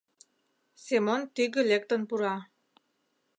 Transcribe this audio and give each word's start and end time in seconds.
Семон 0.83 1.21
тӱгӧ 1.35 1.61
лектын 1.71 2.01
пура. 2.09 2.35